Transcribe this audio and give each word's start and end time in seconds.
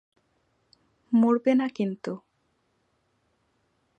মরবে 1.11 1.53
না 1.55 1.67
কিন্তু। 1.69 2.11